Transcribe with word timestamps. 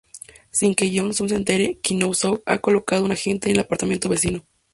Sin 0.49 0.73
que 0.73 0.89
Yeon-soo 0.93 1.29
se 1.31 1.35
entere, 1.39 1.67
Kwon-sook 1.83 2.41
ha 2.47 2.57
colocado 2.57 3.05
un 3.05 3.11
agente 3.11 3.49
en 3.51 3.57
el 3.57 3.61
apartamento 3.61 4.09
vecino. 4.09 4.43